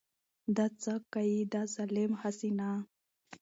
[0.55, 2.69] دا څه که يې دا ظالم هسې نه.